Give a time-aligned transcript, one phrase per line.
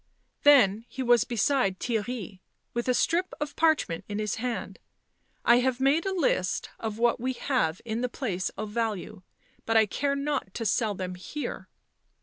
[0.41, 2.39] Then he was beside Theirry,
[2.73, 4.79] with a strip of parch ment in his hand."
[5.53, 9.21] I have made a list of what we have in the place of value—
[9.67, 11.69] but I care not to sell them here."